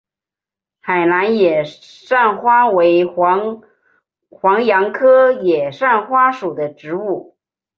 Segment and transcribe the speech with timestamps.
[0.79, 3.61] 海南野扇花为黄
[4.65, 7.37] 杨科野扇花属的植物。